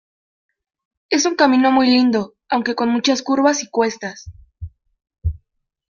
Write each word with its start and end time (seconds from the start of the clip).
Es 1.11 1.27
un 1.27 1.35
camino 1.35 1.71
muy 1.71 1.85
lindo, 1.85 2.33
aunque 2.49 2.73
con 2.73 2.89
muchas 2.89 3.21
curvas 3.21 3.61
y 3.61 3.69
cuestas. 3.69 4.31